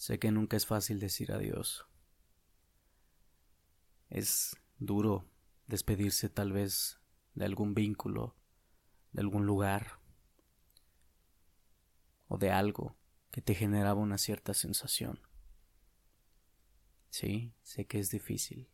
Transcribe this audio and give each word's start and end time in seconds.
Sé 0.00 0.18
que 0.18 0.30
nunca 0.30 0.56
es 0.56 0.64
fácil 0.64 0.98
decir 0.98 1.30
adiós. 1.30 1.84
Es 4.08 4.56
duro 4.78 5.26
despedirse 5.66 6.30
tal 6.30 6.52
vez 6.52 6.98
de 7.34 7.44
algún 7.44 7.74
vínculo, 7.74 8.34
de 9.12 9.20
algún 9.20 9.44
lugar 9.44 10.00
o 12.28 12.38
de 12.38 12.50
algo 12.50 12.96
que 13.30 13.42
te 13.42 13.54
generaba 13.54 14.00
una 14.00 14.16
cierta 14.16 14.54
sensación. 14.54 15.20
Sí, 17.10 17.52
sé 17.62 17.86
que 17.86 17.98
es 17.98 18.10
difícil, 18.10 18.70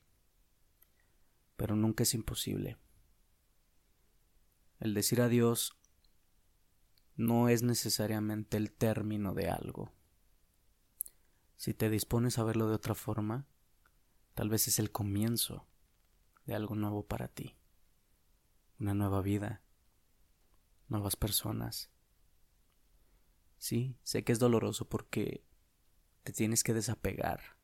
pero 1.56 1.74
nunca 1.74 2.04
es 2.04 2.14
imposible. 2.14 2.78
El 4.78 4.94
decir 4.94 5.20
adiós 5.20 5.76
no 7.16 7.48
es 7.48 7.64
necesariamente 7.64 8.56
el 8.56 8.70
término 8.70 9.34
de 9.34 9.50
algo. 9.50 9.96
Si 11.66 11.74
te 11.74 11.90
dispones 11.90 12.38
a 12.38 12.44
verlo 12.44 12.68
de 12.68 12.76
otra 12.76 12.94
forma, 12.94 13.44
tal 14.34 14.48
vez 14.48 14.68
es 14.68 14.78
el 14.78 14.92
comienzo 14.92 15.66
de 16.44 16.54
algo 16.54 16.76
nuevo 16.76 17.08
para 17.08 17.26
ti. 17.26 17.56
Una 18.78 18.94
nueva 18.94 19.20
vida, 19.20 19.64
nuevas 20.86 21.16
personas. 21.16 21.90
Sí, 23.58 23.98
sé 24.04 24.22
que 24.22 24.30
es 24.30 24.38
doloroso 24.38 24.88
porque 24.88 25.44
te 26.22 26.32
tienes 26.32 26.62
que 26.62 26.72
desapegar, 26.72 27.58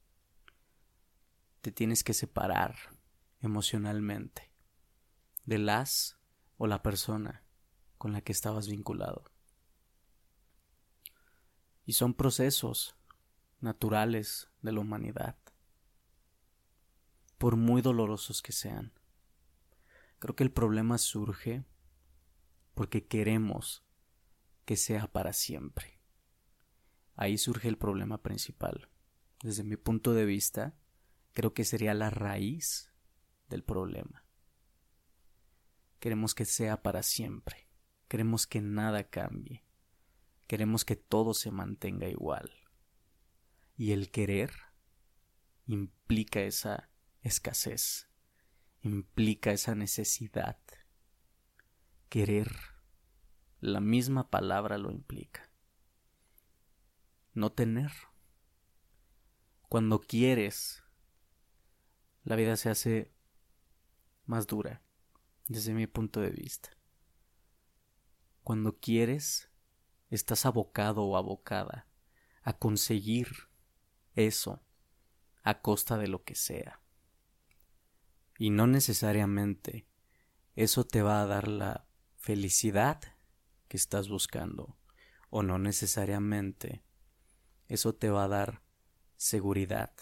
te 1.60 1.70
tienes 1.70 2.02
que 2.02 2.12
separar 2.12 2.74
emocionalmente 3.38 4.50
de 5.44 5.58
las 5.58 6.18
o 6.56 6.66
la 6.66 6.82
persona 6.82 7.44
con 7.98 8.12
la 8.12 8.20
que 8.20 8.32
estabas 8.32 8.66
vinculado. 8.66 9.30
Y 11.84 11.92
son 11.92 12.14
procesos 12.14 12.96
naturales 13.62 14.50
de 14.60 14.72
la 14.72 14.80
humanidad, 14.80 15.36
por 17.38 17.56
muy 17.56 17.82
dolorosos 17.82 18.42
que 18.42 18.52
sean. 18.52 18.92
Creo 20.18 20.36
que 20.36 20.44
el 20.44 20.52
problema 20.52 20.98
surge 20.98 21.64
porque 22.74 23.06
queremos 23.06 23.84
que 24.64 24.76
sea 24.76 25.10
para 25.10 25.32
siempre. 25.32 26.00
Ahí 27.14 27.38
surge 27.38 27.68
el 27.68 27.78
problema 27.78 28.22
principal. 28.22 28.88
Desde 29.42 29.64
mi 29.64 29.76
punto 29.76 30.12
de 30.12 30.24
vista, 30.24 30.76
creo 31.32 31.52
que 31.52 31.64
sería 31.64 31.94
la 31.94 32.10
raíz 32.10 32.92
del 33.48 33.64
problema. 33.64 34.24
Queremos 35.98 36.34
que 36.34 36.44
sea 36.44 36.82
para 36.82 37.02
siempre. 37.02 37.68
Queremos 38.08 38.46
que 38.46 38.60
nada 38.60 39.08
cambie. 39.08 39.64
Queremos 40.46 40.84
que 40.84 40.96
todo 40.96 41.34
se 41.34 41.50
mantenga 41.50 42.08
igual. 42.08 42.61
Y 43.76 43.92
el 43.92 44.10
querer 44.10 44.52
implica 45.66 46.40
esa 46.40 46.90
escasez, 47.22 48.08
implica 48.82 49.52
esa 49.52 49.74
necesidad. 49.74 50.58
Querer, 52.08 52.52
la 53.60 53.80
misma 53.80 54.28
palabra 54.28 54.76
lo 54.78 54.90
implica. 54.90 55.50
No 57.32 57.52
tener. 57.52 57.92
Cuando 59.68 60.00
quieres, 60.00 60.82
la 62.24 62.36
vida 62.36 62.56
se 62.56 62.68
hace 62.68 63.12
más 64.26 64.46
dura, 64.46 64.82
desde 65.48 65.72
mi 65.72 65.86
punto 65.86 66.20
de 66.20 66.30
vista. 66.30 66.76
Cuando 68.42 68.78
quieres, 68.78 69.50
estás 70.10 70.44
abocado 70.44 71.04
o 71.04 71.16
abocada 71.16 71.86
a 72.42 72.52
conseguir 72.58 73.51
eso 74.14 74.62
a 75.42 75.60
costa 75.60 75.98
de 75.98 76.08
lo 76.08 76.24
que 76.24 76.34
sea. 76.34 76.80
Y 78.38 78.50
no 78.50 78.66
necesariamente 78.66 79.86
eso 80.54 80.84
te 80.84 81.02
va 81.02 81.22
a 81.22 81.26
dar 81.26 81.48
la 81.48 81.86
felicidad 82.16 83.00
que 83.68 83.76
estás 83.76 84.08
buscando, 84.08 84.76
o 85.30 85.42
no 85.42 85.58
necesariamente 85.58 86.84
eso 87.68 87.94
te 87.94 88.10
va 88.10 88.24
a 88.24 88.28
dar 88.28 88.62
seguridad. 89.16 89.92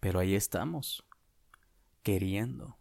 Pero 0.00 0.18
ahí 0.18 0.34
estamos, 0.34 1.06
queriendo. 2.02 2.78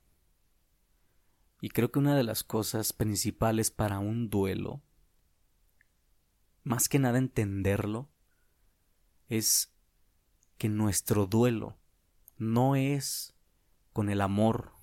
Y 1.62 1.70
creo 1.70 1.91
que 1.91 2.00
una 2.00 2.16
de 2.16 2.24
las 2.24 2.44
cosas 2.44 2.94
principales 2.94 3.72
para 3.72 4.00
un 4.00 4.30
duelo, 4.30 4.81
más 6.64 6.88
que 6.88 7.00
nada 7.00 7.18
entenderlo, 7.18 8.09
es 9.29 9.73
que 10.57 10.67
nuestro 10.67 11.28
duelo 11.28 11.78
no 12.38 12.75
es 12.75 13.35
con 13.94 14.09
el 14.09 14.22
amor, 14.22 14.73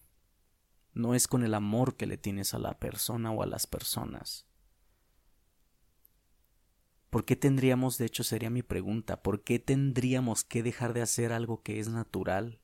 no 0.95 1.15
es 1.15 1.29
con 1.29 1.43
el 1.43 1.53
amor 1.53 1.97
que 1.97 2.07
le 2.07 2.17
tienes 2.17 2.55
a 2.55 2.59
la 2.59 2.79
persona 2.79 3.33
o 3.33 3.43
a 3.43 3.47
las 3.47 3.67
personas. 3.67 4.47
¿Por 7.11 7.25
qué 7.25 7.37
tendríamos, 7.37 7.99
de 7.99 8.07
hecho 8.07 8.25
sería 8.25 8.51
mi 8.51 8.63
pregunta, 8.63 9.23
¿por 9.23 9.43
qué 9.43 9.59
tendríamos 9.59 10.45
que 10.45 10.63
dejar 10.63 10.93
de 10.93 11.03
hacer 11.03 11.33
algo 11.33 11.63
que 11.63 11.81
es 11.81 11.89
natural? 11.89 12.61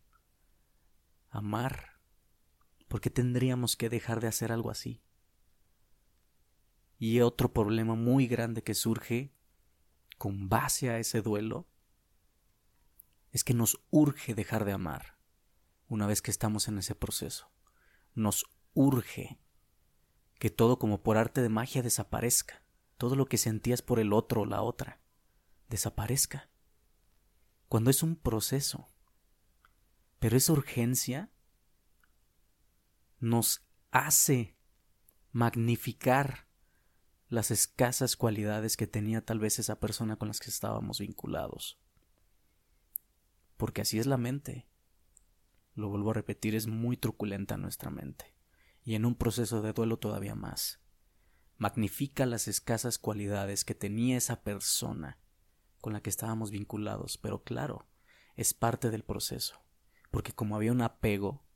Amar. 1.31 2.01
¿Por 2.89 3.01
qué 3.01 3.11
tendríamos 3.11 3.77
que 3.77 3.89
dejar 3.89 4.21
de 4.21 4.29
hacer 4.29 4.53
algo 4.53 4.71
así? 4.71 5.03
Y 6.99 7.21
otro 7.21 7.53
problema 7.53 7.95
muy 7.95 8.27
grande 8.27 8.63
que 8.63 8.75
surge 8.75 9.33
con 10.19 10.49
base 10.49 10.91
a 10.91 10.99
ese 10.99 11.23
duelo 11.23 11.72
es 13.33 13.45
que 13.45 13.55
nos 13.55 13.83
urge 13.91 14.35
dejar 14.35 14.65
de 14.65 14.73
amar 14.73 15.17
una 15.89 16.07
vez 16.07 16.23
que 16.23 16.31
estamos 16.31 16.69
en 16.69 16.79
ese 16.79 16.95
proceso. 16.95 17.51
Nos 18.15 18.45
urge 18.75 19.41
que 20.39 20.51
todo 20.51 20.79
como 20.79 21.03
por 21.03 21.17
arte 21.17 21.41
de 21.41 21.49
magia 21.49 21.83
desaparezca, 21.83 22.63
todo 22.99 23.17
lo 23.17 23.27
que 23.27 23.39
sentías 23.39 23.83
por 23.83 23.99
el 23.99 24.13
otro 24.13 24.43
o 24.43 24.47
la 24.47 24.63
otra 24.63 25.01
desaparezca. 25.69 26.51
Cuando 27.69 27.91
es 27.91 28.03
un 28.03 28.17
proceso. 28.17 28.89
Pero 30.19 30.37
esa 30.37 30.53
urgencia 30.53 31.33
nos 33.19 33.67
hace 33.91 34.57
magnificar 35.33 36.47
las 37.29 37.51
escasas 37.51 38.15
cualidades 38.17 38.77
que 38.77 38.87
tenía 38.87 39.25
tal 39.25 39.39
vez 39.39 39.59
esa 39.59 39.81
persona 39.81 40.17
con 40.17 40.29
las 40.29 40.39
que 40.39 40.51
estábamos 40.51 41.01
vinculados 41.01 41.82
porque 43.63 43.83
así 43.83 44.01
es 44.01 44.07
la 44.07 44.17
mente. 44.17 44.67
Lo 45.77 45.89
vuelvo 45.89 46.11
a 46.11 46.15
repetir, 46.15 46.57
es 46.57 46.67
muy 46.67 46.97
truculenta 46.97 47.57
nuestra 47.57 47.91
mente, 47.91 48.35
y 48.83 48.97
en 48.97 49.05
un 49.05 49.15
proceso 49.15 49.63
de 49.63 49.73
duelo 49.73 50.01
todavía 50.01 50.35
más. 50.35 50.81
Magnifica 51.59 52.27
las 52.27 52.49
escasas 52.49 52.99
cualidades 52.99 53.65
que 53.65 53.77
tenía 53.77 54.17
esa 54.17 54.43
persona 54.43 55.21
con 55.81 55.93
la 55.93 56.01
que 56.01 56.11
estábamos 56.11 56.51
vinculados, 56.51 57.19
pero 57.19 57.45
claro, 57.45 57.87
es 58.35 58.53
parte 58.53 58.91
del 58.91 59.05
proceso, 59.05 59.65
porque 60.11 60.33
como 60.33 60.57
había 60.57 60.73
un 60.73 60.83
apego, 60.83 61.47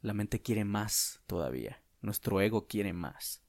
la 0.00 0.12
mente 0.12 0.42
quiere 0.42 0.64
más 0.64 1.22
todavía, 1.28 1.84
nuestro 2.00 2.40
ego 2.40 2.66
quiere 2.66 2.92
más. 2.92 3.44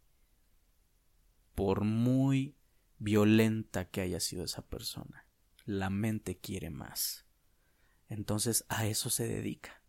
Por 1.55 1.83
muy 1.83 2.55
violenta 2.99 3.89
que 3.89 4.01
haya 4.01 4.19
sido 4.19 4.43
esa 4.43 4.61
persona, 4.61 5.27
la 5.65 5.89
mente 5.89 6.37
quiere 6.37 6.69
más. 6.69 7.26
Entonces 8.09 8.65
a 8.69 8.85
eso 8.85 9.09
se 9.09 9.27
dedica. 9.27 9.81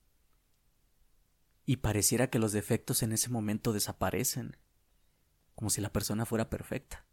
Y 1.65 1.77
pareciera 1.77 2.31
que 2.31 2.39
los 2.39 2.53
defectos 2.53 3.03
en 3.03 3.12
ese 3.12 3.29
momento 3.29 3.73
desaparecen, 3.73 4.56
como 5.55 5.71
si 5.71 5.81
la 5.81 5.93
persona 5.93 6.25
fuera 6.25 6.49
perfecta. 6.49 7.05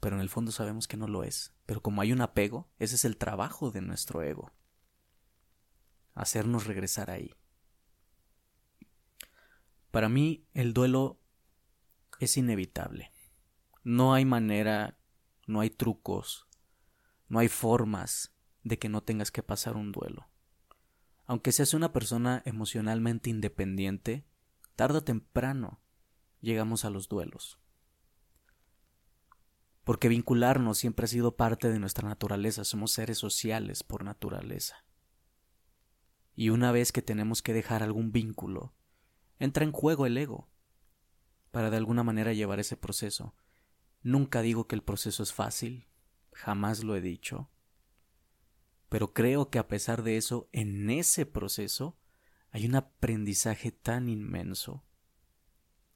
Pero 0.00 0.16
en 0.16 0.22
el 0.22 0.30
fondo 0.30 0.52
sabemos 0.52 0.88
que 0.88 0.96
no 0.96 1.06
lo 1.06 1.24
es. 1.24 1.54
Pero 1.66 1.82
como 1.82 2.00
hay 2.00 2.12
un 2.12 2.20
apego, 2.20 2.70
ese 2.78 2.94
es 2.94 3.04
el 3.04 3.16
trabajo 3.16 3.70
de 3.70 3.80
nuestro 3.80 4.22
ego. 4.22 4.52
Hacernos 6.14 6.66
regresar 6.66 7.10
ahí. 7.10 7.34
Para 9.90 10.08
mí 10.08 10.46
el 10.54 10.72
duelo 10.72 11.20
es 12.20 12.36
inevitable. 12.36 13.12
No 13.82 14.14
hay 14.14 14.24
manera, 14.24 14.98
no 15.46 15.60
hay 15.60 15.70
trucos, 15.70 16.46
no 17.28 17.38
hay 17.38 17.48
formas 17.48 18.35
de 18.66 18.80
que 18.80 18.88
no 18.88 19.00
tengas 19.00 19.30
que 19.30 19.44
pasar 19.44 19.76
un 19.76 19.92
duelo. 19.92 20.28
Aunque 21.24 21.52
seas 21.52 21.72
una 21.72 21.92
persona 21.92 22.42
emocionalmente 22.44 23.30
independiente, 23.30 24.26
tarde 24.74 24.98
o 24.98 25.04
temprano 25.04 25.80
llegamos 26.40 26.84
a 26.84 26.90
los 26.90 27.08
duelos. 27.08 27.60
Porque 29.84 30.08
vincularnos 30.08 30.78
siempre 30.78 31.04
ha 31.04 31.08
sido 31.08 31.36
parte 31.36 31.70
de 31.70 31.78
nuestra 31.78 32.08
naturaleza, 32.08 32.64
somos 32.64 32.90
seres 32.90 33.18
sociales 33.18 33.84
por 33.84 34.02
naturaleza. 34.02 34.84
Y 36.34 36.50
una 36.50 36.72
vez 36.72 36.90
que 36.90 37.02
tenemos 37.02 37.42
que 37.42 37.52
dejar 37.52 37.84
algún 37.84 38.10
vínculo, 38.10 38.74
entra 39.38 39.62
en 39.62 39.70
juego 39.70 40.06
el 40.06 40.18
ego, 40.18 40.48
para 41.52 41.70
de 41.70 41.76
alguna 41.76 42.02
manera 42.02 42.32
llevar 42.32 42.58
ese 42.58 42.76
proceso. 42.76 43.36
Nunca 44.02 44.42
digo 44.42 44.66
que 44.66 44.74
el 44.74 44.82
proceso 44.82 45.22
es 45.22 45.32
fácil, 45.32 45.86
jamás 46.32 46.82
lo 46.82 46.96
he 46.96 47.00
dicho. 47.00 47.48
Pero 48.88 49.12
creo 49.12 49.50
que 49.50 49.58
a 49.58 49.68
pesar 49.68 50.02
de 50.02 50.16
eso, 50.16 50.48
en 50.52 50.90
ese 50.90 51.26
proceso 51.26 51.98
hay 52.50 52.66
un 52.66 52.76
aprendizaje 52.76 53.72
tan 53.72 54.08
inmenso 54.08 54.84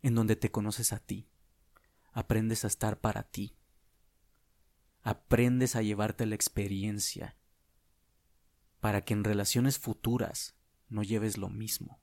en 0.03 0.15
donde 0.15 0.37
te 0.37 0.51
conoces 0.51 0.93
a 0.93 0.99
ti, 0.99 1.29
aprendes 2.13 2.65
a 2.65 2.69
estar 2.69 3.01
para 3.01 3.25
ti, 3.25 3.57
aprendes 5.03 5.77
a 5.77 5.83
llevarte 5.83 6.27
la 6.27 6.35
experiencia 6.35 7.37
para 8.81 9.03
que 9.03 9.15
en 9.15 9.25
relaciones 9.25 9.79
futuras 9.79 10.57
no 10.89 11.03
lleves 11.03 11.39
lo 11.39 11.49
mismo. 11.49 12.01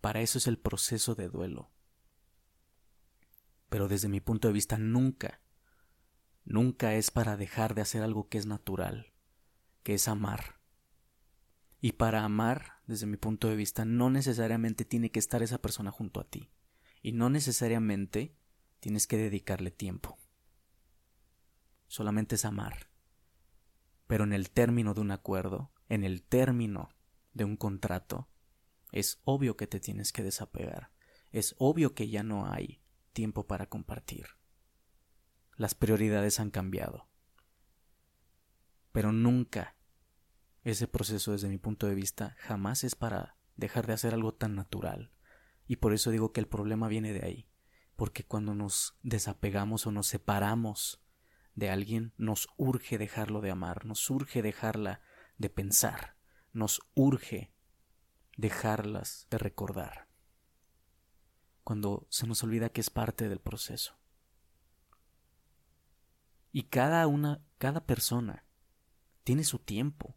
Para 0.00 0.20
eso 0.20 0.38
es 0.38 0.46
el 0.46 0.58
proceso 0.58 1.14
de 1.14 1.28
duelo. 1.28 1.70
Pero 3.68 3.88
desde 3.88 4.08
mi 4.08 4.20
punto 4.20 4.48
de 4.48 4.54
vista 4.54 4.78
nunca, 4.78 5.40
nunca 6.44 6.94
es 6.94 7.10
para 7.10 7.36
dejar 7.36 7.74
de 7.74 7.82
hacer 7.82 8.02
algo 8.02 8.28
que 8.28 8.38
es 8.38 8.46
natural, 8.46 9.12
que 9.82 9.94
es 9.94 10.08
amar. 10.08 10.58
Y 11.80 11.92
para 11.92 12.24
amar, 12.24 12.80
desde 12.86 13.06
mi 13.06 13.16
punto 13.16 13.48
de 13.48 13.56
vista, 13.56 13.84
no 13.84 14.10
necesariamente 14.10 14.84
tiene 14.84 15.10
que 15.10 15.18
estar 15.18 15.42
esa 15.42 15.60
persona 15.60 15.90
junto 15.90 16.20
a 16.20 16.24
ti. 16.24 16.50
Y 17.02 17.12
no 17.12 17.30
necesariamente 17.30 18.36
tienes 18.80 19.06
que 19.06 19.16
dedicarle 19.16 19.70
tiempo. 19.70 20.18
Solamente 21.86 22.34
es 22.34 22.44
amar. 22.44 22.90
Pero 24.06 24.24
en 24.24 24.32
el 24.32 24.50
término 24.50 24.94
de 24.94 25.00
un 25.00 25.10
acuerdo, 25.10 25.72
en 25.88 26.04
el 26.04 26.22
término 26.22 26.90
de 27.32 27.44
un 27.44 27.56
contrato, 27.56 28.28
es 28.90 29.20
obvio 29.24 29.56
que 29.56 29.66
te 29.66 29.80
tienes 29.80 30.12
que 30.12 30.22
desapegar. 30.22 30.90
Es 31.30 31.54
obvio 31.58 31.94
que 31.94 32.08
ya 32.08 32.22
no 32.22 32.50
hay 32.50 32.82
tiempo 33.12 33.46
para 33.46 33.68
compartir. 33.68 34.26
Las 35.56 35.74
prioridades 35.74 36.40
han 36.40 36.50
cambiado. 36.50 37.07
Pero 38.92 39.12
nunca 39.12 39.76
ese 40.64 40.86
proceso 40.86 41.32
desde 41.32 41.48
mi 41.48 41.58
punto 41.58 41.86
de 41.86 41.94
vista 41.94 42.36
jamás 42.40 42.84
es 42.84 42.94
para 42.94 43.36
dejar 43.56 43.86
de 43.86 43.92
hacer 43.94 44.14
algo 44.14 44.34
tan 44.34 44.54
natural. 44.54 45.12
Y 45.66 45.76
por 45.76 45.92
eso 45.92 46.10
digo 46.10 46.32
que 46.32 46.40
el 46.40 46.48
problema 46.48 46.88
viene 46.88 47.12
de 47.12 47.24
ahí. 47.24 47.48
Porque 47.96 48.24
cuando 48.24 48.54
nos 48.54 48.96
desapegamos 49.02 49.86
o 49.86 49.92
nos 49.92 50.06
separamos 50.06 51.02
de 51.54 51.70
alguien, 51.70 52.14
nos 52.16 52.48
urge 52.56 52.98
dejarlo 52.98 53.40
de 53.40 53.50
amar, 53.50 53.84
nos 53.84 54.08
urge 54.10 54.42
dejarla 54.42 55.02
de 55.36 55.50
pensar, 55.50 56.16
nos 56.52 56.80
urge 56.94 57.52
dejarlas 58.36 59.26
de 59.30 59.38
recordar. 59.38 60.08
Cuando 61.64 62.06
se 62.08 62.26
nos 62.26 62.42
olvida 62.44 62.70
que 62.70 62.80
es 62.80 62.90
parte 62.90 63.28
del 63.28 63.40
proceso. 63.40 63.98
Y 66.52 66.64
cada 66.64 67.06
una, 67.06 67.42
cada 67.58 67.84
persona 67.84 68.47
tiene 69.28 69.44
su 69.44 69.58
tiempo. 69.58 70.16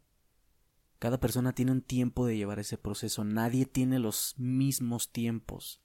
Cada 0.98 1.20
persona 1.20 1.52
tiene 1.54 1.70
un 1.70 1.82
tiempo 1.82 2.24
de 2.24 2.34
llevar 2.34 2.58
ese 2.58 2.78
proceso. 2.78 3.24
Nadie 3.24 3.66
tiene 3.66 3.98
los 3.98 4.38
mismos 4.38 5.12
tiempos 5.12 5.82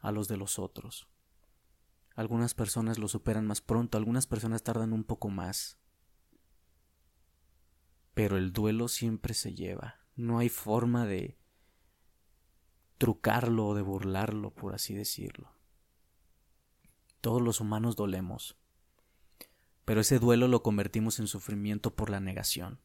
a 0.00 0.10
los 0.10 0.26
de 0.26 0.36
los 0.36 0.58
otros. 0.58 1.06
Algunas 2.16 2.52
personas 2.52 2.98
lo 2.98 3.06
superan 3.06 3.46
más 3.46 3.60
pronto, 3.60 3.98
algunas 3.98 4.26
personas 4.26 4.64
tardan 4.64 4.92
un 4.92 5.04
poco 5.04 5.28
más. 5.28 5.78
Pero 8.14 8.36
el 8.36 8.52
duelo 8.52 8.88
siempre 8.88 9.32
se 9.32 9.54
lleva. 9.54 10.00
No 10.16 10.40
hay 10.40 10.48
forma 10.48 11.06
de 11.06 11.38
trucarlo 12.98 13.68
o 13.68 13.74
de 13.76 13.82
burlarlo, 13.82 14.52
por 14.52 14.74
así 14.74 14.92
decirlo. 14.92 15.52
Todos 17.20 17.40
los 17.40 17.60
humanos 17.60 17.94
dolemos. 17.94 18.58
Pero 19.84 20.00
ese 20.00 20.18
duelo 20.18 20.48
lo 20.48 20.62
convertimos 20.62 21.18
en 21.18 21.26
sufrimiento 21.26 21.94
por 21.94 22.10
la 22.10 22.20
negación. 22.20 22.80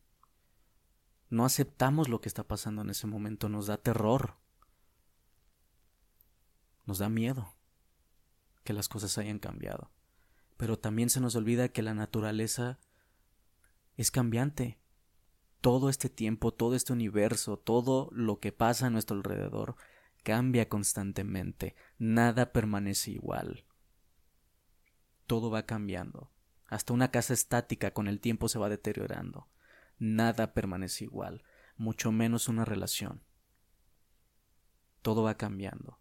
No 1.29 1.45
aceptamos 1.45 2.09
lo 2.09 2.21
que 2.21 2.27
está 2.27 2.43
pasando 2.43 2.81
en 2.81 2.89
ese 2.89 3.07
momento, 3.07 3.49
nos 3.49 3.67
da 3.67 3.77
terror. 3.77 4.35
Nos 6.85 6.97
da 6.97 7.09
miedo 7.09 7.53
que 8.63 8.73
las 8.73 8.89
cosas 8.89 9.17
hayan 9.17 9.39
cambiado. 9.39 9.91
Pero 10.57 10.77
también 10.77 11.09
se 11.09 11.21
nos 11.21 11.35
olvida 11.35 11.69
que 11.69 11.81
la 11.81 11.93
naturaleza 11.93 12.79
es 13.95 14.11
cambiante 14.11 14.79
todo 15.61 15.89
este 15.89 16.09
tiempo, 16.09 16.53
todo 16.53 16.75
este 16.75 16.93
universo, 16.93 17.57
todo 17.57 18.09
lo 18.11 18.39
que 18.39 18.51
pasa 18.51 18.87
a 18.87 18.89
nuestro 18.89 19.17
alrededor 19.17 19.75
cambia 20.23 20.67
constantemente, 20.69 21.75
nada 21.97 22.51
permanece 22.51 23.11
igual. 23.11 23.65
Todo 25.27 25.49
va 25.49 25.65
cambiando. 25.65 26.31
Hasta 26.69 26.93
una 26.93 27.11
casa 27.11 27.33
estática 27.33 27.91
con 27.91 28.07
el 28.07 28.19
tiempo 28.19 28.47
se 28.47 28.59
va 28.59 28.69
deteriorando. 28.69 29.47
Nada 29.97 30.53
permanece 30.53 31.05
igual, 31.05 31.43
mucho 31.77 32.11
menos 32.11 32.47
una 32.47 32.65
relación. 32.65 33.23
Todo 35.01 35.23
va 35.23 35.35
cambiando. 35.35 35.99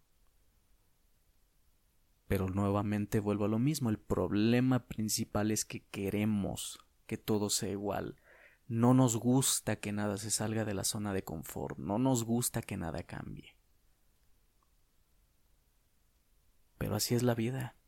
Pero 2.27 2.47
nuevamente 2.47 3.19
vuelvo 3.19 3.45
a 3.45 3.49
lo 3.49 3.57
mismo, 3.57 3.89
el 3.89 3.97
problema 3.97 4.87
principal 4.87 5.49
es 5.49 5.65
que 5.65 5.85
queremos 5.87 6.79
que 7.07 7.17
todo 7.17 7.49
sea 7.49 7.69
igual, 7.69 8.17
no 8.67 8.93
nos 8.93 9.17
gusta 9.17 9.77
que 9.77 9.91
nada 9.91 10.17
se 10.17 10.29
salga 10.29 10.63
de 10.63 10.75
la 10.75 10.83
zona 10.83 11.11
de 11.11 11.23
confort, 11.23 11.79
no 11.79 11.97
nos 11.97 12.23
gusta 12.23 12.61
que 12.61 12.77
nada 12.77 13.01
cambie. 13.01 13.55
Pero 16.77 16.95
así 16.95 17.15
es 17.15 17.23
la 17.23 17.33
vida. 17.33 17.78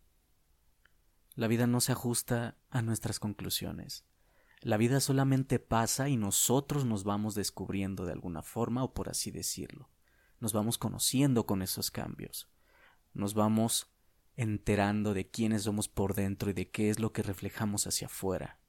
La 1.35 1.47
vida 1.47 1.67
no 1.67 1.81
se 1.81 1.91
ajusta 1.91 2.57
a 2.69 2.81
nuestras 2.81 3.19
conclusiones. 3.19 4.05
La 4.61 4.77
vida 4.77 4.99
solamente 4.99 5.59
pasa 5.59 6.09
y 6.09 6.17
nosotros 6.17 6.85
nos 6.85 7.03
vamos 7.03 7.35
descubriendo 7.35 8.05
de 8.05 8.13
alguna 8.13 8.43
forma 8.43 8.83
o 8.83 8.93
por 8.93 9.09
así 9.09 9.31
decirlo. 9.31 9.89
Nos 10.39 10.53
vamos 10.53 10.77
conociendo 10.77 11.45
con 11.45 11.61
esos 11.61 11.89
cambios. 11.89 12.49
Nos 13.13 13.33
vamos 13.33 13.91
enterando 14.35 15.13
de 15.13 15.29
quiénes 15.29 15.63
somos 15.63 15.87
por 15.87 16.13
dentro 16.13 16.51
y 16.51 16.53
de 16.53 16.69
qué 16.69 16.89
es 16.89 16.99
lo 16.99 17.11
que 17.11 17.23
reflejamos 17.23 17.87
hacia 17.87 18.07
afuera 18.07 18.61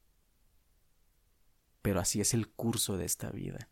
pero 1.82 1.98
así 1.98 2.20
es 2.20 2.32
el 2.32 2.48
curso 2.48 2.96
de 2.96 3.04
esta 3.04 3.30
vida. 3.30 3.68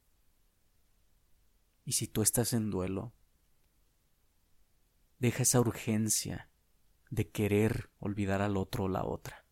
Y 1.85 1.93
si 1.93 2.09
tú 2.09 2.23
estás 2.23 2.53
en 2.53 2.71
duelo, 2.71 3.15
deja 5.19 5.45
esa 5.45 5.61
urgencia 5.61 6.50
de 7.11 7.29
querer 7.29 7.91
olvidar 7.99 8.41
al 8.41 8.57
otro 8.57 8.85
o 8.85 8.89
la 8.89 9.05
otra. 9.05 9.45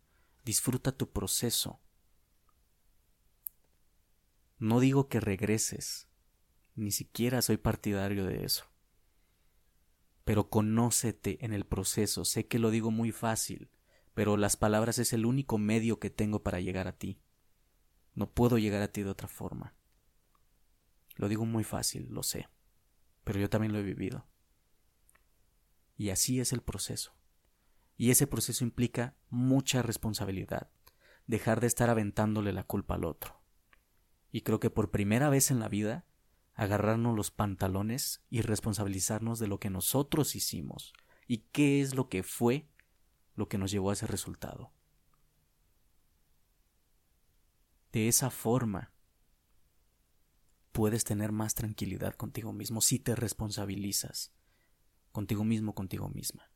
Disfruta 0.44 0.96
tu 0.96 1.10
proceso. 1.10 1.80
No 4.58 4.80
digo 4.80 5.08
que 5.08 5.20
regreses, 5.20 6.08
ni 6.74 6.90
siquiera 6.90 7.42
soy 7.42 7.56
partidario 7.56 8.24
de 8.24 8.44
eso. 8.44 8.64
Pero 10.24 10.48
conócete 10.48 11.44
en 11.44 11.52
el 11.52 11.64
proceso. 11.64 12.24
Sé 12.24 12.46
que 12.46 12.58
lo 12.58 12.70
digo 12.70 12.90
muy 12.90 13.12
fácil, 13.12 13.70
pero 14.14 14.36
las 14.36 14.56
palabras 14.56 14.98
es 14.98 15.12
el 15.12 15.26
único 15.26 15.58
medio 15.58 15.98
que 15.98 16.10
tengo 16.10 16.42
para 16.42 16.60
llegar 16.60 16.86
a 16.86 16.96
ti. 16.96 17.20
No 18.14 18.32
puedo 18.32 18.58
llegar 18.58 18.82
a 18.82 18.92
ti 18.92 19.02
de 19.02 19.10
otra 19.10 19.28
forma. 19.28 19.74
Lo 21.16 21.28
digo 21.28 21.44
muy 21.44 21.64
fácil, 21.64 22.08
lo 22.10 22.22
sé, 22.22 22.48
pero 23.24 23.40
yo 23.40 23.50
también 23.50 23.72
lo 23.72 23.80
he 23.80 23.82
vivido. 23.82 24.26
Y 25.96 26.10
así 26.10 26.38
es 26.38 26.52
el 26.52 26.62
proceso. 26.62 27.17
Y 27.98 28.10
ese 28.10 28.26
proceso 28.26 28.64
implica 28.64 29.16
mucha 29.28 29.82
responsabilidad, 29.82 30.70
dejar 31.26 31.60
de 31.60 31.66
estar 31.66 31.90
aventándole 31.90 32.54
la 32.54 32.62
culpa 32.62 32.94
al 32.94 33.04
otro. 33.04 33.42
Y 34.30 34.42
creo 34.42 34.60
que 34.60 34.70
por 34.70 34.90
primera 34.90 35.28
vez 35.28 35.50
en 35.50 35.58
la 35.58 35.68
vida, 35.68 36.06
agarrarnos 36.54 37.14
los 37.14 37.30
pantalones 37.30 38.24
y 38.30 38.40
responsabilizarnos 38.40 39.38
de 39.38 39.48
lo 39.48 39.60
que 39.60 39.68
nosotros 39.68 40.34
hicimos 40.34 40.92
y 41.26 41.38
qué 41.52 41.80
es 41.80 41.94
lo 41.94 42.08
que 42.08 42.22
fue 42.22 42.68
lo 43.34 43.48
que 43.48 43.58
nos 43.58 43.70
llevó 43.70 43.90
a 43.90 43.92
ese 43.92 44.06
resultado. 44.06 44.72
De 47.92 48.08
esa 48.08 48.30
forma 48.30 48.92
puedes 50.72 51.04
tener 51.04 51.32
más 51.32 51.54
tranquilidad 51.54 52.14
contigo 52.14 52.52
mismo 52.52 52.80
si 52.80 52.98
te 52.98 53.16
responsabilizas 53.16 54.32
contigo 55.10 55.42
mismo, 55.42 55.74
contigo 55.74 56.08
misma. 56.08 56.50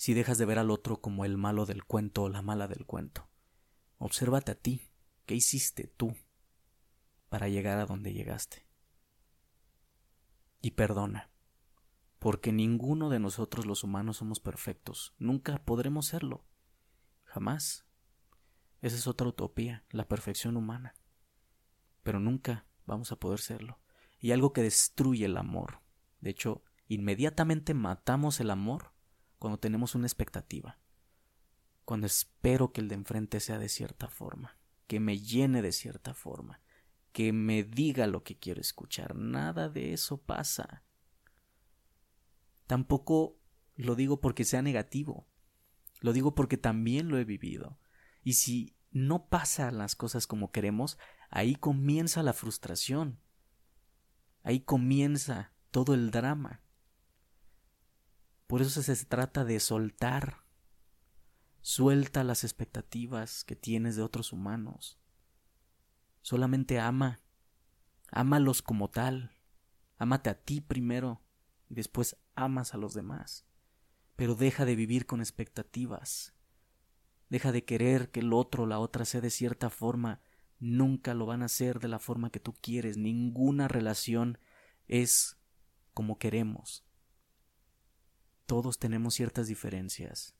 Si 0.00 0.14
dejas 0.14 0.38
de 0.38 0.46
ver 0.46 0.58
al 0.58 0.70
otro 0.70 1.02
como 1.02 1.26
el 1.26 1.36
malo 1.36 1.66
del 1.66 1.84
cuento 1.84 2.22
o 2.22 2.30
la 2.30 2.40
mala 2.40 2.66
del 2.68 2.86
cuento. 2.86 3.28
Obsérvate 3.98 4.52
a 4.52 4.54
ti. 4.54 4.88
¿Qué 5.26 5.34
hiciste 5.34 5.88
tú 5.88 6.16
para 7.28 7.50
llegar 7.50 7.78
a 7.78 7.84
donde 7.84 8.14
llegaste? 8.14 8.66
Y 10.62 10.70
perdona, 10.70 11.30
porque 12.18 12.50
ninguno 12.50 13.10
de 13.10 13.18
nosotros 13.18 13.66
los 13.66 13.84
humanos 13.84 14.16
somos 14.16 14.40
perfectos. 14.40 15.12
Nunca 15.18 15.62
podremos 15.66 16.06
serlo. 16.06 16.46
Jamás. 17.24 17.84
Esa 18.80 18.96
es 18.96 19.06
otra 19.06 19.28
utopía, 19.28 19.84
la 19.90 20.08
perfección 20.08 20.56
humana. 20.56 20.94
Pero 22.02 22.20
nunca 22.20 22.64
vamos 22.86 23.12
a 23.12 23.16
poder 23.16 23.40
serlo. 23.40 23.82
Y 24.18 24.32
algo 24.32 24.54
que 24.54 24.62
destruye 24.62 25.26
el 25.26 25.36
amor. 25.36 25.82
De 26.22 26.30
hecho, 26.30 26.64
inmediatamente 26.88 27.74
matamos 27.74 28.40
el 28.40 28.48
amor 28.50 28.89
cuando 29.40 29.58
tenemos 29.58 29.96
una 29.96 30.06
expectativa. 30.06 30.78
cuando 31.86 32.06
espero 32.06 32.70
que 32.70 32.80
el 32.80 32.86
de 32.86 32.94
enfrente 32.94 33.40
sea 33.40 33.58
de 33.58 33.68
cierta 33.68 34.06
forma, 34.06 34.56
que 34.86 35.00
me 35.00 35.18
llene 35.18 35.60
de 35.60 35.72
cierta 35.72 36.14
forma, 36.14 36.60
que 37.10 37.32
me 37.32 37.64
diga 37.64 38.06
lo 38.06 38.22
que 38.22 38.38
quiero 38.38 38.60
escuchar. 38.60 39.16
Nada 39.16 39.68
de 39.68 39.92
eso 39.92 40.18
pasa. 40.18 40.84
Tampoco 42.68 43.40
lo 43.74 43.96
digo 43.96 44.20
porque 44.20 44.44
sea 44.44 44.62
negativo, 44.62 45.26
lo 45.98 46.12
digo 46.12 46.36
porque 46.36 46.56
también 46.56 47.08
lo 47.08 47.18
he 47.18 47.24
vivido. 47.24 47.80
Y 48.22 48.34
si 48.34 48.76
no 48.92 49.26
pasan 49.26 49.76
las 49.78 49.96
cosas 49.96 50.28
como 50.28 50.52
queremos, 50.52 50.96
ahí 51.28 51.56
comienza 51.56 52.22
la 52.22 52.34
frustración. 52.34 53.18
Ahí 54.44 54.60
comienza 54.60 55.54
todo 55.72 55.94
el 55.94 56.12
drama. 56.12 56.62
Por 58.50 58.62
eso 58.62 58.82
se 58.82 58.96
trata 59.04 59.44
de 59.44 59.60
soltar. 59.60 60.42
Suelta 61.60 62.24
las 62.24 62.42
expectativas 62.42 63.44
que 63.44 63.54
tienes 63.54 63.94
de 63.94 64.02
otros 64.02 64.32
humanos. 64.32 64.98
Solamente 66.20 66.80
ama. 66.80 67.20
Ámalos 68.10 68.60
como 68.60 68.90
tal. 68.90 69.30
Ámate 69.98 70.30
a 70.30 70.34
ti 70.34 70.60
primero 70.60 71.22
y 71.68 71.74
después 71.74 72.16
amas 72.34 72.74
a 72.74 72.76
los 72.76 72.92
demás. 72.92 73.46
Pero 74.16 74.34
deja 74.34 74.64
de 74.64 74.74
vivir 74.74 75.06
con 75.06 75.20
expectativas. 75.20 76.34
Deja 77.28 77.52
de 77.52 77.64
querer 77.64 78.10
que 78.10 78.18
el 78.18 78.32
otro 78.32 78.64
o 78.64 78.66
la 78.66 78.80
otra 78.80 79.04
sea 79.04 79.20
de 79.20 79.30
cierta 79.30 79.70
forma. 79.70 80.22
Nunca 80.58 81.14
lo 81.14 81.24
van 81.24 81.42
a 81.42 81.46
hacer 81.46 81.78
de 81.78 81.86
la 81.86 82.00
forma 82.00 82.30
que 82.30 82.40
tú 82.40 82.52
quieres. 82.60 82.96
Ninguna 82.96 83.68
relación 83.68 84.38
es 84.88 85.38
como 85.94 86.18
queremos. 86.18 86.89
Todos 88.50 88.80
tenemos 88.80 89.14
ciertas 89.14 89.46
diferencias, 89.46 90.34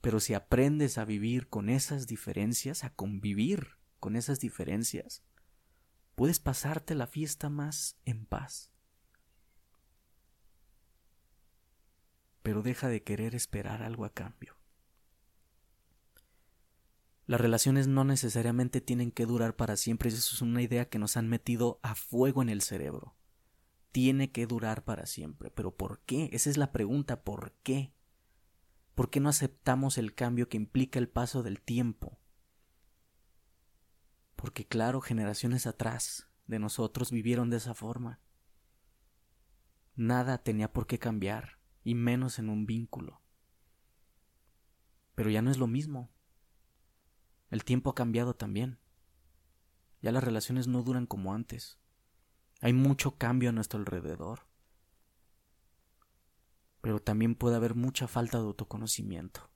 pero 0.00 0.18
si 0.18 0.34
aprendes 0.34 0.98
a 0.98 1.04
vivir 1.04 1.48
con 1.48 1.68
esas 1.68 2.08
diferencias, 2.08 2.82
a 2.82 2.90
convivir 2.90 3.76
con 4.00 4.16
esas 4.16 4.40
diferencias, 4.40 5.22
puedes 6.16 6.40
pasarte 6.40 6.96
la 6.96 7.06
fiesta 7.06 7.50
más 7.50 8.00
en 8.04 8.26
paz. 8.26 8.72
Pero 12.42 12.62
deja 12.62 12.88
de 12.88 13.04
querer 13.04 13.36
esperar 13.36 13.84
algo 13.84 14.06
a 14.06 14.12
cambio. 14.12 14.56
Las 17.26 17.40
relaciones 17.40 17.86
no 17.86 18.02
necesariamente 18.02 18.80
tienen 18.80 19.12
que 19.12 19.24
durar 19.24 19.54
para 19.54 19.76
siempre, 19.76 20.08
eso 20.08 20.34
es 20.34 20.42
una 20.42 20.62
idea 20.62 20.88
que 20.88 20.98
nos 20.98 21.16
han 21.16 21.28
metido 21.28 21.78
a 21.84 21.94
fuego 21.94 22.42
en 22.42 22.48
el 22.48 22.60
cerebro 22.60 23.14
tiene 23.92 24.32
que 24.32 24.46
durar 24.46 24.84
para 24.84 25.06
siempre. 25.06 25.50
¿Pero 25.50 25.76
por 25.76 26.00
qué? 26.00 26.30
Esa 26.32 26.50
es 26.50 26.56
la 26.56 26.72
pregunta, 26.72 27.22
¿por 27.22 27.52
qué? 27.62 27.94
¿Por 28.94 29.10
qué 29.10 29.20
no 29.20 29.28
aceptamos 29.28 29.98
el 29.98 30.14
cambio 30.14 30.48
que 30.48 30.56
implica 30.56 30.98
el 30.98 31.08
paso 31.08 31.42
del 31.42 31.60
tiempo? 31.60 32.18
Porque 34.34 34.66
claro, 34.66 35.00
generaciones 35.00 35.66
atrás 35.66 36.28
de 36.46 36.58
nosotros 36.58 37.10
vivieron 37.10 37.48
de 37.50 37.58
esa 37.58 37.74
forma. 37.74 38.20
Nada 39.94 40.38
tenía 40.38 40.72
por 40.72 40.86
qué 40.86 40.98
cambiar, 40.98 41.58
y 41.84 41.94
menos 41.94 42.38
en 42.38 42.48
un 42.48 42.66
vínculo. 42.66 43.20
Pero 45.14 45.30
ya 45.30 45.42
no 45.42 45.50
es 45.50 45.58
lo 45.58 45.66
mismo. 45.66 46.10
El 47.50 47.64
tiempo 47.64 47.90
ha 47.90 47.94
cambiado 47.94 48.34
también. 48.34 48.78
Ya 50.00 50.12
las 50.12 50.24
relaciones 50.24 50.66
no 50.66 50.82
duran 50.82 51.06
como 51.06 51.34
antes. 51.34 51.81
Hay 52.62 52.72
mucho 52.72 53.18
cambio 53.18 53.48
a 53.48 53.52
nuestro 53.52 53.80
alrededor. 53.80 54.46
Pero 56.80 57.00
también 57.00 57.34
puede 57.34 57.56
haber 57.56 57.74
mucha 57.74 58.06
falta 58.06 58.38
de 58.38 58.44
autoconocimiento. 58.44 59.50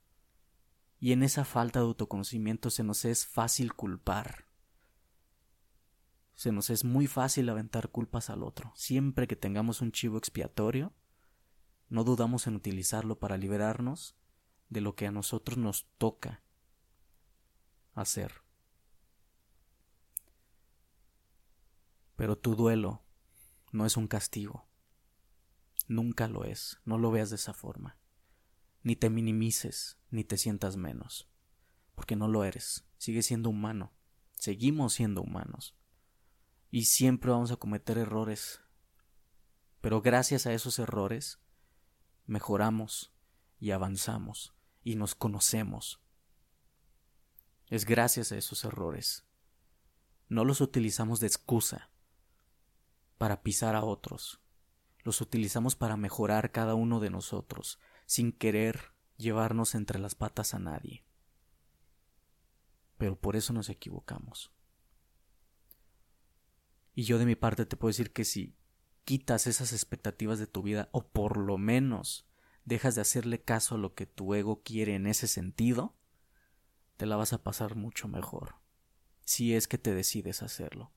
Y 0.98 1.12
en 1.12 1.22
esa 1.22 1.44
falta 1.44 1.78
de 1.78 1.86
autoconocimiento 1.86 2.68
se 2.68 2.82
nos 2.82 3.04
es 3.04 3.24
fácil 3.24 3.74
culpar. 3.74 4.46
Se 6.34 6.50
nos 6.50 6.68
es 6.68 6.84
muy 6.84 7.06
fácil 7.06 7.48
aventar 7.48 7.90
culpas 7.90 8.28
al 8.28 8.42
otro. 8.42 8.72
Siempre 8.74 9.28
que 9.28 9.36
tengamos 9.36 9.82
un 9.82 9.92
chivo 9.92 10.18
expiatorio, 10.18 10.92
no 11.88 12.02
dudamos 12.02 12.48
en 12.48 12.56
utilizarlo 12.56 13.20
para 13.20 13.36
liberarnos 13.36 14.16
de 14.68 14.80
lo 14.80 14.96
que 14.96 15.06
a 15.06 15.12
nosotros 15.12 15.58
nos 15.58 15.86
toca 15.98 16.42
hacer. 17.94 18.45
Pero 22.16 22.36
tu 22.36 22.56
duelo 22.56 23.04
no 23.72 23.84
es 23.84 23.96
un 23.96 24.08
castigo. 24.08 24.66
Nunca 25.86 26.28
lo 26.28 26.44
es. 26.44 26.80
No 26.84 26.98
lo 26.98 27.10
veas 27.10 27.30
de 27.30 27.36
esa 27.36 27.52
forma. 27.52 27.98
Ni 28.82 28.96
te 28.96 29.10
minimices, 29.10 29.98
ni 30.10 30.24
te 30.24 30.38
sientas 30.38 30.76
menos. 30.76 31.28
Porque 31.94 32.16
no 32.16 32.26
lo 32.26 32.44
eres. 32.44 32.86
Sigues 32.96 33.26
siendo 33.26 33.50
humano. 33.50 33.92
Seguimos 34.34 34.94
siendo 34.94 35.22
humanos. 35.22 35.76
Y 36.70 36.86
siempre 36.86 37.30
vamos 37.30 37.52
a 37.52 37.56
cometer 37.56 37.98
errores. 37.98 38.60
Pero 39.80 40.00
gracias 40.00 40.46
a 40.46 40.52
esos 40.52 40.78
errores, 40.78 41.38
mejoramos 42.26 43.12
y 43.60 43.70
avanzamos 43.70 44.54
y 44.82 44.96
nos 44.96 45.14
conocemos. 45.14 46.00
Es 47.68 47.84
gracias 47.84 48.32
a 48.32 48.36
esos 48.36 48.64
errores. 48.64 49.26
No 50.28 50.44
los 50.44 50.60
utilizamos 50.60 51.20
de 51.20 51.26
excusa 51.26 51.90
para 53.18 53.42
pisar 53.42 53.74
a 53.74 53.84
otros. 53.84 54.40
Los 55.02 55.20
utilizamos 55.20 55.76
para 55.76 55.96
mejorar 55.96 56.52
cada 56.52 56.74
uno 56.74 57.00
de 57.00 57.10
nosotros, 57.10 57.78
sin 58.06 58.32
querer 58.32 58.92
llevarnos 59.16 59.74
entre 59.74 59.98
las 59.98 60.14
patas 60.14 60.54
a 60.54 60.58
nadie. 60.58 61.04
Pero 62.98 63.18
por 63.18 63.36
eso 63.36 63.52
nos 63.52 63.68
equivocamos. 63.68 64.52
Y 66.94 67.04
yo 67.04 67.18
de 67.18 67.26
mi 67.26 67.36
parte 67.36 67.66
te 67.66 67.76
puedo 67.76 67.90
decir 67.90 68.12
que 68.12 68.24
si 68.24 68.56
quitas 69.04 69.46
esas 69.46 69.72
expectativas 69.72 70.38
de 70.38 70.46
tu 70.46 70.62
vida, 70.62 70.88
o 70.92 71.06
por 71.06 71.36
lo 71.36 71.58
menos 71.58 72.26
dejas 72.64 72.94
de 72.94 73.02
hacerle 73.02 73.42
caso 73.42 73.76
a 73.76 73.78
lo 73.78 73.94
que 73.94 74.06
tu 74.06 74.34
ego 74.34 74.62
quiere 74.62 74.94
en 74.94 75.06
ese 75.06 75.28
sentido, 75.28 75.94
te 76.96 77.06
la 77.06 77.16
vas 77.16 77.32
a 77.32 77.42
pasar 77.42 77.76
mucho 77.76 78.08
mejor, 78.08 78.56
si 79.24 79.54
es 79.54 79.68
que 79.68 79.78
te 79.78 79.94
decides 79.94 80.42
hacerlo. 80.42 80.90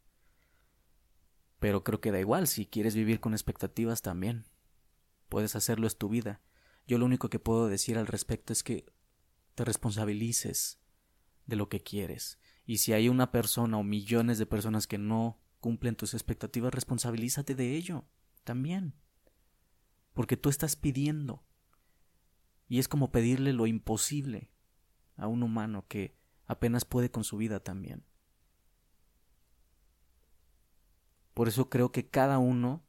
Pero 1.60 1.84
creo 1.84 2.02
que 2.02 2.12
da 2.12 2.20
igual, 2.20 2.48
si 2.48 2.66
quieres 2.66 2.96
vivir 2.96 3.20
con 3.20 3.34
expectativas 3.34 4.02
también. 4.02 4.46
Puedes 5.28 5.56
hacerlo, 5.56 5.88
es 5.88 5.98
tu 5.98 6.10
vida. 6.10 6.42
Yo 6.88 6.98
lo 6.98 7.06
único 7.06 7.30
que 7.30 7.40
puedo 7.40 7.68
decir 7.68 7.98
al 7.98 8.08
respecto 8.08 8.54
es 8.54 8.64
que 8.64 8.86
te 9.56 9.66
responsabilices 9.66 10.80
de 11.46 11.56
lo 11.56 11.70
que 11.70 11.82
quieres. 11.82 12.40
Y 12.66 12.78
si 12.78 12.94
hay 12.94 13.10
una 13.10 13.32
persona 13.32 13.78
o 13.78 13.84
millones 13.84 14.38
de 14.38 14.46
personas 14.46 14.88
que 14.88 14.98
no 14.98 15.40
cumplen 15.60 15.96
tus 15.96 16.14
expectativas, 16.14 16.74
responsabilízate 16.74 17.56
de 17.56 17.76
ello 17.76 18.06
también. 18.44 18.96
Porque 20.14 20.38
tú 20.38 20.50
estás 20.50 20.76
pidiendo. 20.76 21.44
Y 22.68 22.80
es 22.80 22.88
como 22.88 23.12
pedirle 23.12 23.52
lo 23.54 23.68
imposible 23.68 24.52
a 25.18 25.28
un 25.28 25.44
humano 25.44 25.86
que 25.88 26.16
apenas 26.46 26.86
puede 26.86 27.12
con 27.12 27.24
su 27.24 27.38
vida 27.38 27.60
también. 27.60 28.06
Por 31.40 31.48
eso 31.48 31.70
creo 31.70 31.94
que 31.94 32.06
cada 32.06 32.38
uno 32.38 32.84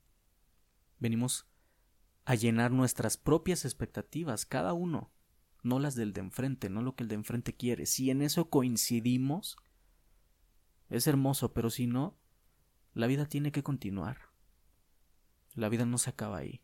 venimos 0.98 1.46
a 2.24 2.34
llenar 2.34 2.72
nuestras 2.72 3.16
propias 3.16 3.64
expectativas, 3.64 4.44
cada 4.44 4.72
uno, 4.72 5.12
no 5.62 5.78
las 5.78 5.94
del 5.94 6.12
de 6.12 6.22
enfrente, 6.22 6.68
no 6.68 6.82
lo 6.82 6.96
que 6.96 7.04
el 7.04 7.08
de 7.08 7.14
enfrente 7.14 7.54
quiere. 7.54 7.86
Si 7.86 8.10
en 8.10 8.22
eso 8.22 8.50
coincidimos, 8.50 9.56
es 10.88 11.06
hermoso, 11.06 11.52
pero 11.52 11.70
si 11.70 11.86
no, 11.86 12.18
la 12.92 13.06
vida 13.06 13.26
tiene 13.26 13.52
que 13.52 13.62
continuar. 13.62 14.32
La 15.54 15.68
vida 15.68 15.86
no 15.86 15.96
se 15.96 16.10
acaba 16.10 16.38
ahí. 16.38 16.60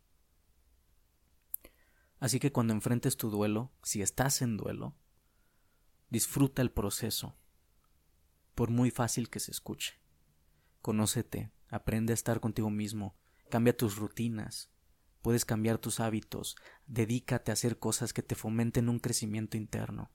Así 2.19 2.41
que 2.41 2.51
cuando 2.51 2.73
enfrentes 2.73 3.17
tu 3.17 3.31
duelo, 3.31 3.71
si 3.85 4.03
estás 4.03 4.43
en 4.43 4.57
duelo, 4.57 4.97
disfruta 6.11 6.63
el 6.63 6.73
proceso, 6.73 7.37
por 8.57 8.71
muy 8.71 8.91
fácil 8.91 9.31
que 9.31 9.39
se 9.39 9.53
escuche. 9.53 10.01
Conócete, 10.83 11.53
Aprende 11.69 12.13
a 12.13 12.15
estar 12.15 12.41
contigo 12.41 12.71
mismo, 12.71 13.17
cambia 13.51 13.77
tus 13.77 13.97
rutinas, 13.97 14.71
puedes 15.23 15.45
cambiar 15.45 15.79
tus 15.79 16.01
hábitos, 16.01 16.57
dedícate 16.87 17.51
a 17.51 17.55
hacer 17.55 17.79
cosas 17.79 18.13
que 18.13 18.23
te 18.23 18.35
fomenten 18.35 18.89
un 18.89 18.99
crecimiento 18.99 19.57
interno. 19.57 20.11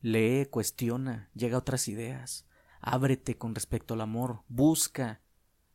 Lee, 0.00 0.46
cuestiona, 0.46 1.30
llega 1.34 1.56
a 1.56 1.60
otras 1.60 1.88
ideas, 1.88 2.46
ábrete 2.80 3.36
con 3.36 3.54
respecto 3.54 3.94
al 3.94 4.02
amor, 4.02 4.44
busca 4.48 5.22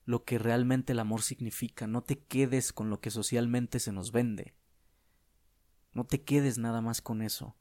lo 0.06 0.24
que 0.24 0.40
realmente 0.40 0.94
el 0.94 1.00
amor 1.00 1.22
significa, 1.22 1.88
no 1.88 2.04
te 2.04 2.24
quedes 2.24 2.72
con 2.72 2.90
lo 2.90 3.02
que 3.02 3.12
socialmente 3.12 3.80
se 3.80 3.92
nos 3.92 4.12
vende. 4.12 4.56
No 5.94 6.06
te 6.06 6.24
quedes 6.24 6.58
nada 6.58 6.82
más 6.82 7.02
con 7.02 7.22
eso. 7.22 7.58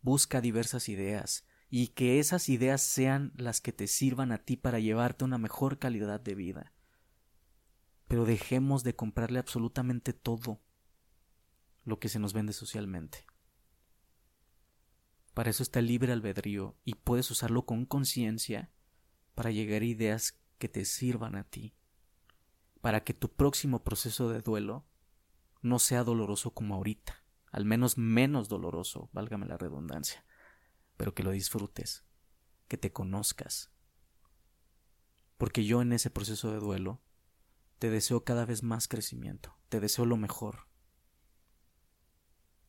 Busca 0.00 0.40
diversas 0.40 0.88
ideas, 0.88 1.44
y 1.70 1.88
que 1.88 2.18
esas 2.18 2.48
ideas 2.48 2.82
sean 2.82 3.32
las 3.36 3.60
que 3.60 3.72
te 3.72 3.86
sirvan 3.86 4.32
a 4.32 4.38
ti 4.38 4.56
para 4.56 4.80
llevarte 4.80 5.24
una 5.24 5.38
mejor 5.38 5.78
calidad 5.78 6.20
de 6.20 6.34
vida. 6.34 6.72
Pero 8.08 8.24
dejemos 8.24 8.82
de 8.82 8.96
comprarle 8.96 9.38
absolutamente 9.38 10.12
todo 10.12 10.60
lo 11.84 12.00
que 12.00 12.08
se 12.08 12.18
nos 12.18 12.32
vende 12.32 12.52
socialmente. 12.52 13.24
Para 15.32 15.50
eso 15.50 15.62
está 15.62 15.80
libre 15.80 16.12
albedrío 16.12 16.76
y 16.84 16.96
puedes 16.96 17.30
usarlo 17.30 17.64
con 17.64 17.86
conciencia 17.86 18.72
para 19.36 19.52
llegar 19.52 19.82
a 19.82 19.86
ideas 19.86 20.40
que 20.58 20.68
te 20.68 20.84
sirvan 20.84 21.36
a 21.36 21.44
ti. 21.44 21.72
Para 22.80 23.04
que 23.04 23.14
tu 23.14 23.30
próximo 23.30 23.84
proceso 23.84 24.28
de 24.28 24.40
duelo 24.40 24.84
no 25.62 25.78
sea 25.78 26.02
doloroso 26.02 26.52
como 26.52 26.74
ahorita, 26.74 27.22
al 27.52 27.64
menos 27.64 27.96
menos 27.96 28.48
doloroso, 28.48 29.08
válgame 29.12 29.46
la 29.46 29.56
redundancia, 29.56 30.24
pero 31.00 31.14
que 31.14 31.22
lo 31.22 31.30
disfrutes, 31.30 32.04
que 32.68 32.76
te 32.76 32.92
conozcas. 32.92 33.70
Porque 35.38 35.64
yo 35.64 35.80
en 35.80 35.94
ese 35.94 36.10
proceso 36.10 36.52
de 36.52 36.58
duelo 36.58 37.00
te 37.78 37.88
deseo 37.88 38.22
cada 38.22 38.44
vez 38.44 38.62
más 38.62 38.86
crecimiento, 38.86 39.56
te 39.70 39.80
deseo 39.80 40.04
lo 40.04 40.18
mejor. 40.18 40.68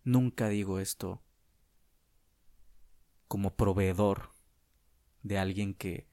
Nunca 0.05 0.47
digo 0.47 0.79
esto 0.79 1.21
como 3.27 3.57
proveedor 3.57 4.33
de 5.23 5.37
alguien 5.37 5.73
que 5.73 6.07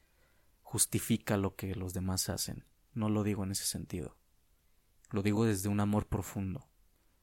justifica 0.63 1.37
lo 1.37 1.55
que 1.55 1.77
los 1.77 1.95
demás 1.95 2.31
hacen. 2.31 2.65
No 2.95 3.11
lo 3.11 3.23
digo 3.23 3.45
en 3.45 3.53
ese 3.53 3.65
sentido. 3.65 4.19
Lo 5.13 5.23
digo 5.23 5.45
desde 5.45 5.69
un 5.69 5.79
amor 5.79 6.09
profundo, 6.09 6.69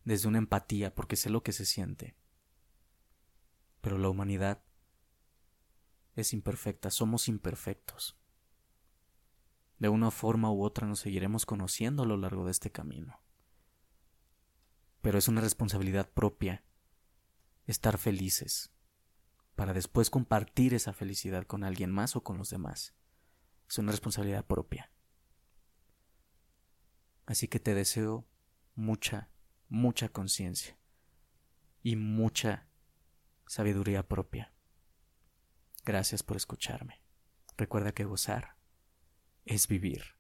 desde 0.06 0.30
una 0.30 0.38
empatía, 0.38 0.96
porque 0.96 1.18
sé 1.18 1.30
lo 1.30 1.44
que 1.44 1.52
se 1.52 1.66
siente. 1.66 2.16
Pero 3.82 3.98
la 3.98 4.08
humanidad 4.08 4.65
es 6.16 6.34
imperfecta, 6.34 6.90
somos 6.90 7.28
imperfectos. 7.28 8.18
De 9.78 9.90
una 9.90 10.12
forma 10.12 10.52
u 10.52 10.64
otra 10.64 10.88
nos 10.88 11.00
seguiremos 11.00 11.46
conociendo 11.46 12.04
a 12.04 12.06
lo 12.06 12.18
largo 12.18 12.46
de 12.46 12.52
este 12.52 12.72
camino. 12.72 13.22
Pero 15.02 15.18
es 15.18 15.28
una 15.28 15.42
responsabilidad 15.42 16.10
propia 16.10 16.64
estar 17.68 17.98
felices, 17.98 18.72
para 19.56 19.74
después 19.74 20.10
compartir 20.10 20.74
esa 20.74 20.94
felicidad 20.94 21.46
con 21.46 21.64
alguien 21.64 21.92
más 21.92 22.16
o 22.16 22.24
con 22.24 22.38
los 22.38 22.50
demás. 22.50 22.96
Es 23.68 23.78
una 23.78 23.92
responsabilidad 23.92 24.46
propia. 24.46 24.92
Así 27.26 27.48
que 27.48 27.60
te 27.60 27.74
deseo 27.74 28.28
mucha, 28.76 29.30
mucha 29.68 30.10
conciencia 30.10 30.78
y 31.82 31.96
mucha 31.96 32.68
sabiduría 33.48 34.08
propia. 34.08 34.55
Gracias 35.86 36.24
por 36.24 36.36
escucharme. 36.36 37.02
Recuerda 37.58 37.92
que 37.92 38.06
gozar 38.06 38.58
es 39.46 39.68
vivir. 39.68 40.16